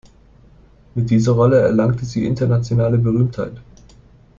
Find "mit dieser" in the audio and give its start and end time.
0.95-1.33